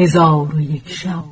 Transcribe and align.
هزار 0.00 0.54
و 0.54 0.60
یک 0.60 0.88
شب. 0.88 1.24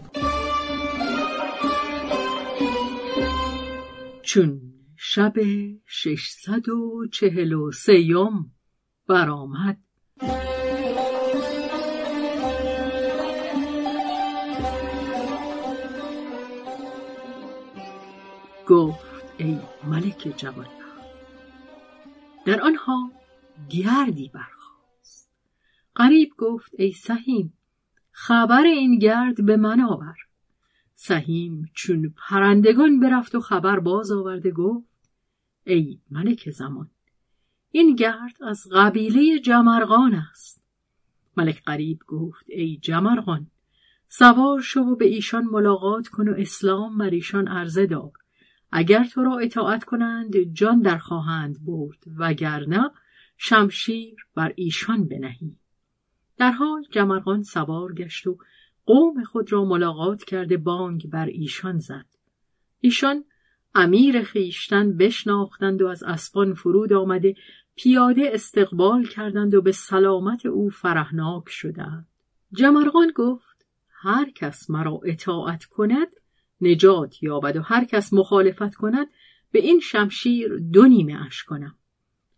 چون 4.22 4.60
شب 4.96 5.32
ششصد 5.86 6.68
و 6.68 7.06
چهل 7.12 7.52
و 7.52 7.72
سیم 7.72 8.54
برآمد. 9.08 9.78
گفت 18.68 19.24
ای 19.38 19.58
ملک 19.84 20.34
جوان 20.36 20.66
در 22.46 22.60
آنها 22.60 23.10
گردی 23.68 24.30
برخاست. 24.34 25.30
قریب 25.94 26.30
گفت 26.38 26.72
ای 26.78 26.92
سهیم 26.92 27.55
خبر 28.18 28.62
این 28.62 28.98
گرد 28.98 29.44
به 29.44 29.56
من 29.56 29.80
آور. 29.80 30.14
سهیم 30.94 31.70
چون 31.74 32.14
پرندگان 32.28 33.00
برفت 33.00 33.34
و 33.34 33.40
خبر 33.40 33.78
باز 33.78 34.12
آورده 34.12 34.50
گفت 34.50 34.88
ای 35.64 36.00
ملک 36.10 36.50
زمان 36.50 36.90
این 37.70 37.94
گرد 37.94 38.42
از 38.42 38.66
قبیله 38.72 39.38
جمرغان 39.38 40.14
است. 40.14 40.62
ملک 41.36 41.62
قریب 41.62 41.98
گفت 42.06 42.44
ای 42.48 42.78
جمرغان 42.82 43.50
سوار 44.08 44.60
شو 44.60 44.80
و 44.80 44.96
به 44.96 45.06
ایشان 45.06 45.44
ملاقات 45.44 46.08
کن 46.08 46.28
و 46.28 46.34
اسلام 46.38 46.98
بر 46.98 47.10
ایشان 47.10 47.48
عرضه 47.48 47.86
دار. 47.86 48.12
اگر 48.72 49.04
تو 49.04 49.24
را 49.24 49.38
اطاعت 49.38 49.84
کنند 49.84 50.36
جان 50.52 50.80
در 50.80 50.98
خواهند 50.98 51.64
برد 51.64 51.98
وگرنه 52.18 52.90
شمشیر 53.36 54.16
بر 54.34 54.52
ایشان 54.56 55.08
بنهی. 55.08 55.56
در 56.38 56.50
حال 56.50 56.86
جمرغان 56.90 57.42
سوار 57.42 57.94
گشت 57.94 58.26
و 58.26 58.38
قوم 58.86 59.24
خود 59.24 59.52
را 59.52 59.64
ملاقات 59.64 60.24
کرده 60.24 60.56
بانگ 60.56 61.10
بر 61.10 61.26
ایشان 61.26 61.78
زد. 61.78 62.06
ایشان 62.80 63.24
امیر 63.74 64.22
خیشتن 64.22 64.96
بشناختند 64.96 65.82
و 65.82 65.86
از 65.86 66.02
اسبان 66.02 66.54
فرود 66.54 66.92
آمده 66.92 67.34
پیاده 67.76 68.30
استقبال 68.32 69.06
کردند 69.06 69.54
و 69.54 69.62
به 69.62 69.72
سلامت 69.72 70.46
او 70.46 70.70
فرهناک 70.70 71.44
شدند. 71.48 72.06
جمرغان 72.52 73.12
گفت 73.14 73.66
هر 73.90 74.30
کس 74.30 74.70
مرا 74.70 75.00
اطاعت 75.04 75.64
کند 75.64 76.08
نجات 76.60 77.22
یابد 77.22 77.56
و 77.56 77.62
هر 77.62 77.84
کس 77.84 78.12
مخالفت 78.12 78.74
کند 78.74 79.06
به 79.52 79.58
این 79.58 79.80
شمشیر 79.80 80.56
دو 80.56 80.86
نیمه 80.86 81.26
اش 81.26 81.44
کنم. 81.44 81.78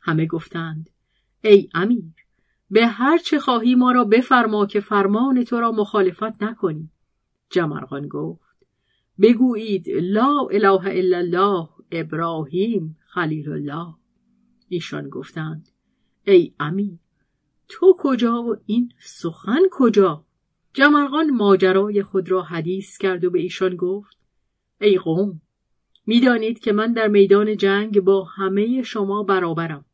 همه 0.01 0.27
گفتند 0.27 0.91
ای 1.45 1.69
امیر 1.75 2.28
به 2.71 2.87
هر 2.87 3.19
چه 3.19 3.39
خواهی 3.39 3.75
ما 3.75 3.93
را 3.93 4.05
بفرما 4.05 4.67
که 4.67 4.81
فرمان 4.81 5.45
تو 5.45 5.61
را 5.61 5.73
مخالفت 5.73 6.43
نکنی. 6.43 6.91
جمرغان 7.51 8.09
گفت 8.09 8.67
بگویید 9.21 9.89
لا 9.91 10.49
اله 10.51 10.87
الا 10.87 11.19
الله 11.19 11.69
ابراهیم 11.93 12.99
خلیل 13.07 13.49
الله. 13.49 13.95
ایشان 14.69 15.09
گفتند 15.09 15.69
ای 16.25 16.53
امیر 16.61 16.99
تو 17.69 17.97
کجا 17.99 18.43
و 18.43 18.57
این 18.67 18.93
سخن 18.99 19.61
کجا؟ 19.71 20.25
جمرغان 20.73 21.31
ماجرای 21.31 22.03
خود 22.03 22.31
را 22.31 22.43
حدیث 22.43 22.99
کرد 22.99 23.25
و 23.25 23.31
به 23.31 23.41
ایشان 23.41 23.77
گفت 23.77 24.19
ای 24.81 24.99
قوم 24.99 25.41
می‌دانید 26.07 26.59
که 26.59 26.73
من 26.73 26.93
در 26.93 27.09
میدان 27.09 27.57
جنگ 27.57 28.01
با 28.01 28.25
همه 28.25 28.83
شما 28.83 29.23
برابرم. 29.23 29.85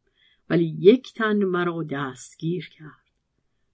ولی 0.50 0.76
یک 0.78 1.12
تن 1.14 1.36
مرا 1.36 1.82
دستگیر 1.82 2.68
کرد. 2.68 3.04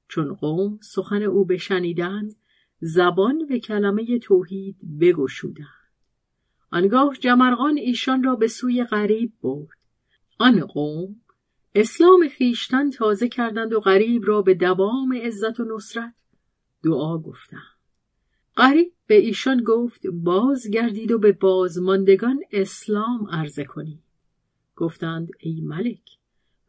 چون 0.08 0.34
قوم 0.34 0.78
سخن 0.82 1.22
او 1.22 1.44
بشنیدند 1.44 2.36
زبان 2.80 3.46
به 3.46 3.60
کلمه 3.60 4.18
توحید 4.18 4.76
بگشودند. 5.00 5.66
آنگاه 6.70 7.16
جمرغان 7.20 7.78
ایشان 7.78 8.22
را 8.22 8.36
به 8.36 8.48
سوی 8.48 8.84
غریب 8.84 9.32
برد. 9.42 9.78
آن 10.38 10.60
قوم 10.60 11.16
اسلام 11.74 12.28
خیشتن 12.28 12.90
تازه 12.90 13.28
کردند 13.28 13.72
و 13.72 13.80
غریب 13.80 14.22
را 14.26 14.42
به 14.42 14.54
دوام 14.54 15.12
عزت 15.12 15.60
و 15.60 15.64
نصرت 15.76 16.14
دعا 16.84 17.18
گفتند. 17.18 17.80
غریب 18.56 18.92
به 19.06 19.14
ایشان 19.14 19.62
گفت 19.62 20.06
بازگردید 20.06 21.12
و 21.12 21.18
به 21.18 21.32
بازماندگان 21.32 22.40
اسلام 22.52 23.28
عرضه 23.30 23.64
کنید. 23.64 24.02
گفتند 24.76 25.30
ای 25.40 25.60
ملک 25.60 26.19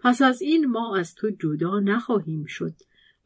پس 0.03 0.21
از 0.21 0.41
این 0.41 0.65
ما 0.65 0.95
از 0.95 1.15
تو 1.15 1.29
جدا 1.29 1.79
نخواهیم 1.79 2.45
شد. 2.45 2.73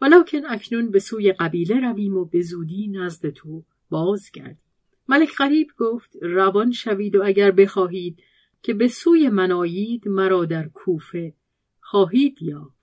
ولکن 0.01 0.45
اکنون 0.49 0.91
به 0.91 0.99
سوی 0.99 1.31
قبیله 1.31 1.79
رویم 1.79 2.17
و 2.17 2.25
به 2.25 2.41
زودی 2.41 2.87
نزد 2.87 3.29
تو 3.29 3.63
بازگردیم. 3.89 4.59
ملک 5.07 5.35
غریب 5.37 5.67
گفت 5.77 6.15
روان 6.21 6.71
شوید 6.71 7.15
و 7.15 7.23
اگر 7.25 7.51
بخواهید 7.51 8.19
که 8.61 8.73
به 8.73 8.87
سوی 8.87 9.29
منایید 9.29 10.07
مرا 10.07 10.45
در 10.45 10.67
کوفه 10.67 11.33
خواهید 11.79 12.41
یافت. 12.41 12.75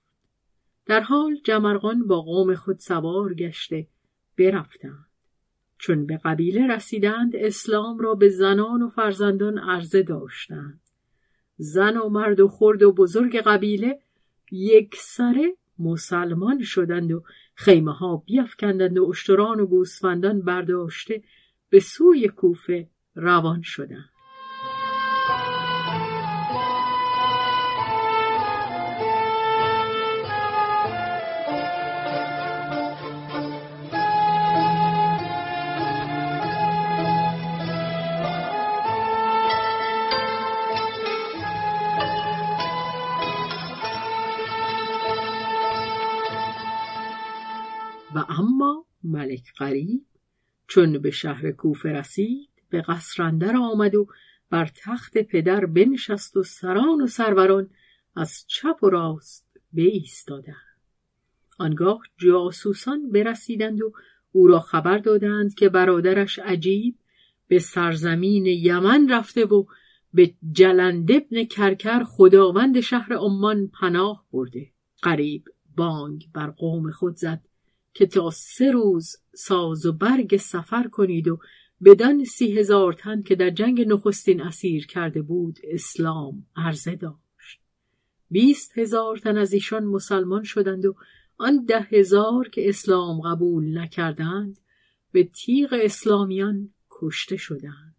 در 0.85 0.99
حال 0.99 1.37
جمرغان 1.43 2.07
با 2.07 2.21
قوم 2.21 2.55
خود 2.55 2.77
سوار 2.77 3.33
گشته 3.33 3.87
برفتند. 4.37 5.05
چون 5.77 6.05
به 6.05 6.17
قبیله 6.17 6.67
رسیدند 6.67 7.35
اسلام 7.35 7.99
را 7.99 8.15
به 8.15 8.29
زنان 8.29 8.81
و 8.81 8.89
فرزندان 8.89 9.57
عرضه 9.57 10.03
داشتند. 10.03 10.82
زن 11.63 11.97
و 11.97 12.09
مرد 12.09 12.39
و 12.39 12.47
خرد 12.47 12.83
و 12.83 12.91
بزرگ 12.91 13.37
قبیله 13.37 13.99
یک 14.51 14.95
سره 14.95 15.57
مسلمان 15.79 16.63
شدند 16.63 17.11
و 17.11 17.23
خیمه 17.55 17.93
ها 17.93 18.23
بیافکندند 18.25 18.97
و 18.97 19.09
اشتران 19.09 19.59
و 19.59 19.65
گوسفندان 19.65 20.41
برداشته 20.41 21.23
به 21.69 21.79
سوی 21.79 22.27
کوفه 22.27 22.87
روان 23.15 23.61
شدند. 23.61 24.12
اما 48.29 48.85
ملک 49.03 49.53
قریب 49.57 50.05
چون 50.67 50.97
به 50.97 51.11
شهر 51.11 51.51
کوفه 51.51 51.89
رسید 51.89 52.49
به 52.69 52.81
قصر 52.81 53.23
اندر 53.23 53.57
آمد 53.57 53.95
و 53.95 54.07
بر 54.49 54.69
تخت 54.75 55.17
پدر 55.17 55.65
بنشست 55.65 56.37
و 56.37 56.43
سران 56.43 57.01
و 57.01 57.07
سروران 57.07 57.69
از 58.15 58.45
چپ 58.47 58.83
و 58.83 58.89
راست 58.89 59.59
بایستادند. 59.73 60.55
آنگاه 61.59 62.01
جاسوسان 62.17 63.11
برسیدند 63.11 63.81
و 63.81 63.93
او 64.31 64.47
را 64.47 64.59
خبر 64.59 64.97
دادند 64.97 65.53
که 65.53 65.69
برادرش 65.69 66.39
عجیب 66.39 66.95
به 67.47 67.59
سرزمین 67.59 68.45
یمن 68.45 69.09
رفته 69.09 69.45
و 69.45 69.65
به 70.13 70.33
جلند 70.51 71.11
ابن 71.11 71.43
کرکر 71.43 72.03
خداوند 72.03 72.79
شهر 72.79 73.13
عمان 73.13 73.67
پناه 73.67 74.25
برده. 74.31 74.71
قریب 75.01 75.43
بانگ 75.77 76.29
بر 76.33 76.49
قوم 76.49 76.91
خود 76.91 77.15
زد 77.15 77.41
که 77.93 78.05
تا 78.05 78.29
سه 78.29 78.71
روز 78.71 79.15
ساز 79.35 79.85
و 79.85 79.91
برگ 79.91 80.37
سفر 80.37 80.87
کنید 80.87 81.27
و 81.27 81.39
بدان 81.83 82.23
سی 82.23 82.59
هزار 82.59 82.93
تن 82.93 83.21
که 83.21 83.35
در 83.35 83.49
جنگ 83.49 83.87
نخستین 83.87 84.41
اسیر 84.41 84.87
کرده 84.87 85.21
بود 85.21 85.59
اسلام 85.63 86.45
عرضه 86.55 86.95
داشت. 86.95 87.61
بیست 88.29 88.77
هزار 88.77 89.17
تن 89.17 89.37
از 89.37 89.53
ایشان 89.53 89.83
مسلمان 89.83 90.43
شدند 90.43 90.85
و 90.85 90.95
آن 91.37 91.65
ده 91.65 91.79
هزار 91.79 92.49
که 92.49 92.69
اسلام 92.69 93.21
قبول 93.21 93.77
نکردند 93.77 94.59
به 95.11 95.23
تیغ 95.23 95.79
اسلامیان 95.81 96.73
کشته 96.89 97.37
شدند. 97.37 97.95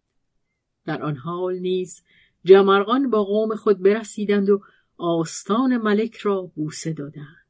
در 0.85 1.03
آن 1.03 1.15
حال 1.17 1.59
نیز 1.59 2.03
جمرغان 2.43 3.09
با 3.09 3.23
قوم 3.23 3.55
خود 3.55 3.81
برسیدند 3.81 4.49
و 4.49 4.61
آستان 4.97 5.77
ملک 5.77 6.15
را 6.15 6.41
بوسه 6.41 6.93
دادند. 6.93 7.44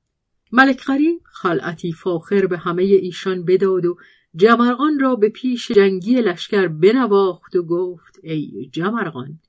ملک 0.57 0.85
غریب 0.85 1.21
خلعتی 1.25 1.91
فاخر 1.91 2.45
به 2.45 2.57
همه 2.57 2.83
ایشان 2.83 3.45
بداد 3.45 3.85
و 3.85 3.97
جمرغان 4.35 4.99
را 4.99 5.15
به 5.15 5.29
پیش 5.29 5.71
جنگی 5.71 6.15
لشکر 6.15 6.67
بنواخت 6.67 7.55
و 7.55 7.63
گفت 7.63 8.19
ای 8.23 8.69
جمرغان 8.73 9.39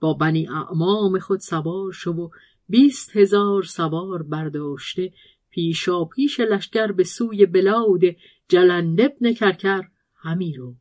با 0.00 0.14
بنی 0.14 0.48
اعمام 0.48 1.18
خود 1.18 1.40
سوار 1.40 1.92
شو 1.92 2.10
و 2.10 2.28
بیست 2.68 3.16
هزار 3.16 3.62
سوار 3.62 4.22
برداشته 4.22 5.12
پیشا 5.50 6.04
پیش 6.04 6.40
لشکر 6.40 6.92
به 6.92 7.04
سوی 7.04 7.46
بلاد 7.46 8.00
جلند 8.48 9.00
ابن 9.00 9.32
کرکر 9.32 9.82
همی 10.14 10.52
رو. 10.52 10.74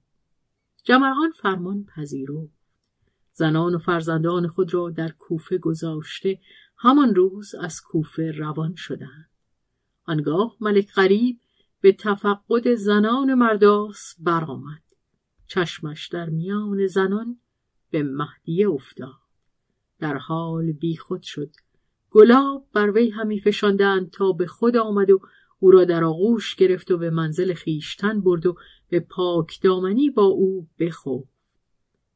جمرغان 0.84 1.32
فرمان 1.42 1.86
پذیرو. 1.96 2.50
زنان 3.34 3.76
و 3.76 3.78
فرزندان 3.78 4.48
خود 4.48 4.74
را 4.74 4.90
در 4.90 5.10
کوفه 5.20 5.58
گذاشته 5.58 6.40
همان 6.78 7.16
روز 7.16 7.56
از 7.56 7.82
کوفه 7.82 8.32
روان 8.32 8.76
شدند. 8.76 9.35
آنگاه 10.06 10.58
ملک 10.62 10.94
غریب 10.94 11.40
به 11.82 11.92
تفقد 11.92 12.76
زنان 12.76 13.34
مرداس 13.34 14.16
برآمد. 14.20 14.82
چشمش 15.48 16.08
در 16.08 16.30
میان 16.30 16.88
زنان 16.88 17.40
به 17.92 18.04
مهدیه 18.04 18.70
افتاد. 18.70 19.26
در 20.00 20.18
حال 20.18 20.72
بیخود 20.72 21.22
شد. 21.22 21.50
گلاب 22.10 22.68
بر 22.74 22.92
وی 22.92 23.10
همی 23.10 23.40
فشاندند 23.40 24.12
تا 24.12 24.32
به 24.32 24.48
خود 24.48 24.78
آمد 24.78 25.12
و 25.12 25.20
او 25.60 25.72
را 25.72 25.86
در 25.86 26.04
آغوش 26.04 26.56
گرفت 26.56 26.92
و 26.92 26.98
به 26.98 27.10
منزل 27.10 27.54
خیشتن 27.54 28.22
برد 28.22 28.46
و 28.46 28.56
به 28.90 29.00
پاک 29.00 29.62
دامنی 29.62 30.10
با 30.10 30.24
او 30.24 30.68
بخو 30.80 31.24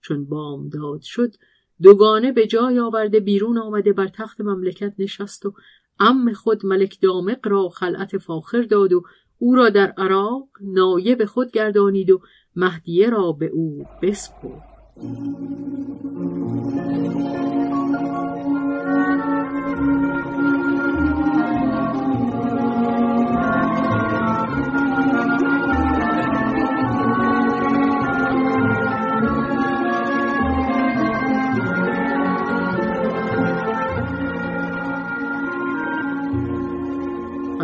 چون 0.02 0.26
بامداد 0.26 1.02
شد 1.02 1.36
دوگانه 1.82 2.32
به 2.32 2.48
جای 2.48 2.80
آورده 2.80 3.20
بیرون 3.20 3.58
آمده 3.58 3.94
بر 3.94 4.08
تخت 4.08 4.42
مملکت 4.42 4.94
نشست 5.00 5.46
و 5.46 5.54
ام 6.00 6.34
خود 6.34 6.66
ملک 6.66 7.02
دامق 7.02 7.48
را 7.48 7.70
خلعت 7.70 8.18
فاخر 8.18 8.62
داد 8.62 8.94
و 8.94 9.04
او 9.40 9.56
را 9.56 9.70
در 9.70 9.94
عراق 9.98 10.48
نایب 10.62 11.26
خود 11.26 11.52
گردانید 11.52 12.12
و 12.12 12.22
مهدیه 12.56 13.10
را 13.10 13.32
به 13.32 13.46
او 13.46 13.86
بسپرد. 14.02 14.64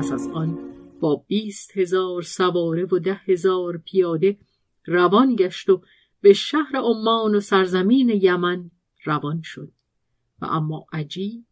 پس 0.06 0.12
از 0.12 0.28
آن 0.28 0.60
با 1.00 1.24
بیست 1.28 1.78
هزار 1.78 2.22
سواره 2.22 2.86
و 2.86 3.00
ده 3.00 3.22
هزار 3.28 3.78
پیاده 3.78 4.38
روان 4.86 5.36
گشت 5.36 5.70
و 5.70 5.82
به 6.22 6.34
شهر 6.34 6.76
عمان 6.76 7.36
و 7.36 7.40
سرزمین 7.40 8.10
یمن 8.10 8.72
روان 9.06 9.42
شد. 9.42 9.72
و 10.42 10.46
اما 10.46 10.86
عجیب 10.94 11.46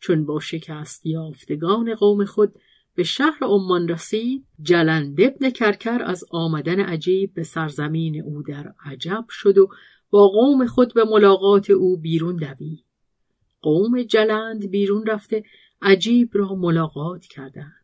چون 0.00 0.26
با 0.26 0.40
شکست 0.40 1.06
یافتگان 1.06 1.94
قوم 1.94 2.24
خود 2.24 2.54
به 2.94 3.02
شهر 3.02 3.38
عمان 3.42 3.88
رسید 3.88 4.46
جلند 4.62 5.20
ابن 5.20 5.50
کرکر 5.50 6.02
از 6.04 6.24
آمدن 6.30 6.80
عجیب 6.80 7.34
به 7.34 7.42
سرزمین 7.42 8.22
او 8.22 8.42
در 8.42 8.74
عجب 8.84 9.24
شد 9.28 9.58
و 9.58 9.68
با 10.10 10.28
قوم 10.28 10.66
خود 10.66 10.94
به 10.94 11.04
ملاقات 11.04 11.70
او 11.70 11.96
بیرون 11.96 12.36
دوید. 12.36 12.84
قوم 13.60 14.02
جلند 14.02 14.70
بیرون 14.70 15.06
رفته 15.06 15.44
عجیب 15.82 16.30
را 16.32 16.54
ملاقات 16.54 17.24
کردند. 17.26 17.81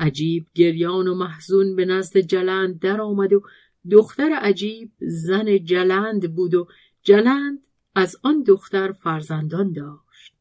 عجیب 0.00 0.46
گریان 0.54 1.08
و 1.08 1.14
محزون 1.14 1.76
به 1.76 1.84
نزد 1.84 2.18
جلند 2.18 2.80
در 2.80 3.00
آمد 3.00 3.32
و 3.32 3.42
دختر 3.90 4.32
عجیب 4.32 4.90
زن 5.00 5.64
جلند 5.64 6.34
بود 6.34 6.54
و 6.54 6.68
جلند 7.02 7.66
از 7.94 8.16
آن 8.22 8.42
دختر 8.42 8.92
فرزندان 8.92 9.72
داشت. 9.72 10.34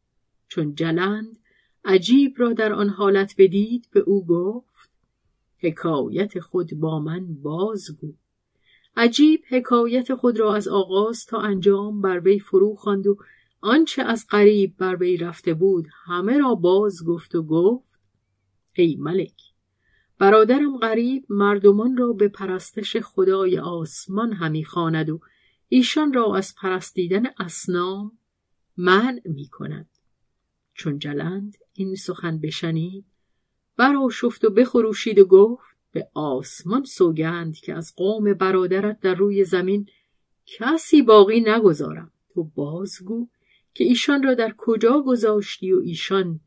چون 0.48 0.76
جلند 0.76 1.40
عجیب 1.86 2.34
را 2.38 2.54
در 2.54 2.74
آن 2.74 2.90
حالت 2.90 3.36
بدید 3.38 3.88
به 3.92 4.00
او 4.00 4.26
گفت 4.26 4.90
حکایت 5.58 6.40
خود 6.40 6.74
با 6.74 7.00
من 7.00 7.34
بازگو 7.42 8.14
عجیب 8.98 9.44
حکایت 9.50 10.16
خود 10.16 10.40
را 10.40 10.56
از 10.56 10.68
آغاز 10.68 11.26
تا 11.26 11.40
انجام 11.40 12.02
بر 12.02 12.20
وی 12.20 12.40
فرو 12.40 12.76
خواند 12.76 13.08
و 13.08 13.18
آنچه 13.62 14.04
از 14.04 14.28
قریب 14.30 14.78
بر 14.78 14.96
وی 14.96 15.18
رفته 15.18 15.54
بود 15.54 15.88
همه 16.06 16.38
را 16.38 16.56
باز 16.56 17.06
گفت 17.06 17.36
و 17.36 17.44
گفت 17.44 18.00
ای 18.74 18.96
ملک 19.00 19.47
برادرم 20.20 20.78
غریب 20.78 21.26
مردمان 21.30 21.98
را 21.98 22.14
به 22.14 22.28
پرستش 22.28 22.98
خدای 22.98 23.60
آسمان 23.60 24.34
همی 24.34 24.66
خواند 24.66 25.10
و 25.10 25.20
ایشان 25.70 26.14
را 26.14 26.36
از 26.36 26.56
پرستیدن 26.56 27.24
اسنام 27.40 28.18
منع 28.78 29.22
می 29.26 29.48
کند. 29.48 29.90
چون 30.74 31.00
جلند 31.00 31.58
این 31.74 31.96
سخن 31.96 32.40
بشنید 32.40 33.06
براشفت 33.78 34.46
و 34.46 34.50
بخروشید 34.50 35.20
و 35.20 35.26
گفت 35.26 35.68
به 35.92 36.10
آسمان 36.14 36.84
سوگند 36.84 37.56
که 37.56 37.74
از 37.74 37.94
قوم 37.96 38.34
برادرت 38.34 39.00
در 39.00 39.16
روی 39.16 39.44
زمین 39.44 39.90
کسی 40.46 41.02
باقی 41.02 41.40
نگذارم 41.40 42.12
تو 42.34 42.44
بازگو 42.44 43.28
که 43.74 43.84
ایشان 43.84 44.24
را 44.24 44.34
در 44.34 44.54
کجا 44.58 45.02
گذاشتی 45.02 45.72
و 45.72 45.80
ایشان 45.80 46.40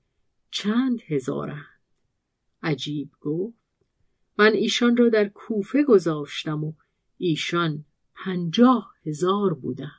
چند 0.50 1.00
هزارند 1.06 1.80
عجیب 2.62 3.10
گفت 3.20 3.59
من 4.38 4.52
ایشان 4.52 4.96
را 4.96 5.08
در 5.08 5.28
کوفه 5.28 5.82
گذاشتم 5.82 6.64
و 6.64 6.72
ایشان 7.16 7.84
پنجاه 8.14 8.94
هزار 9.06 9.54
بودند. 9.54 9.90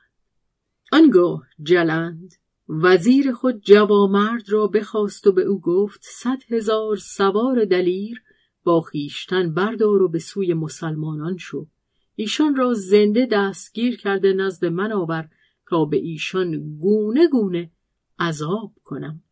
آنگاه 0.92 1.46
جلند 1.62 2.34
وزیر 2.68 3.32
خود 3.32 3.60
جوامرد 3.60 4.50
را 4.50 4.66
بخواست 4.66 5.26
و 5.26 5.32
به 5.32 5.42
او 5.42 5.60
گفت 5.60 6.00
صد 6.02 6.38
هزار 6.48 6.96
سوار 6.96 7.64
دلیر 7.64 8.22
با 8.64 8.80
خیشتن 8.80 9.54
بردار 9.54 10.02
و 10.02 10.08
به 10.08 10.18
سوی 10.18 10.54
مسلمانان 10.54 11.36
شو. 11.36 11.66
ایشان 12.14 12.56
را 12.56 12.74
زنده 12.74 13.28
دستگیر 13.32 13.96
کرده 13.96 14.32
نزد 14.32 14.64
من 14.64 14.92
آور 14.92 15.28
تا 15.68 15.84
به 15.84 15.96
ایشان 15.96 16.78
گونه 16.78 17.28
گونه 17.28 17.70
عذاب 18.18 18.72
کنم. 18.84 19.22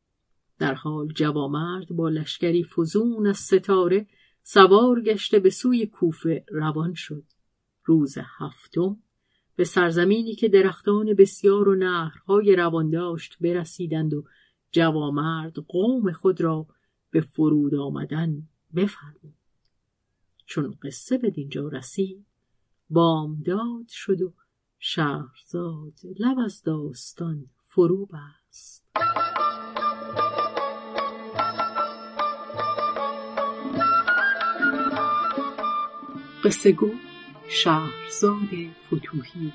در 0.59 0.75
حال 0.75 1.09
جوامرد 1.09 1.89
با 1.89 2.09
لشکری 2.09 2.65
فزون 2.65 3.27
از 3.27 3.37
ستاره 3.37 4.07
سوار 4.53 5.01
گشته 5.01 5.39
به 5.39 5.51
سوی 5.51 5.87
کوفه 5.87 6.45
روان 6.49 6.95
شد. 6.95 7.25
روز 7.85 8.19
هفتم 8.39 8.97
به 9.57 9.65
سرزمینی 9.65 10.35
که 10.35 10.49
درختان 10.49 11.15
بسیار 11.15 11.69
و 11.69 11.75
نهرهای 11.75 12.57
روان 12.57 12.91
داشت 12.91 13.37
برسیدند 13.41 14.15
و 14.15 14.25
جوامرد 14.73 15.59
قوم 15.59 16.13
خود 16.13 16.41
را 16.41 16.67
به 17.11 17.21
فرود 17.21 17.75
آمدن 17.75 18.49
بفرمود. 18.77 19.35
چون 20.47 20.79
قصه 20.83 21.19
به 21.19 21.31
دینجا 21.31 21.69
رسید 21.69 22.27
بامداد 22.91 23.89
شد 23.89 24.23
و 24.23 24.33
شهرزاد 24.79 25.95
لب 26.19 26.39
از 26.39 26.63
داستان 26.63 27.47
فرو 27.65 28.07
بست. 28.07 28.85
قصه 36.45 36.73
گو 36.73 36.91
شهرزاد 37.49 38.49
فتوهی. 38.87 39.53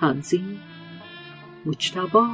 تنظیم 0.00 0.60
مجتبا 1.66 2.28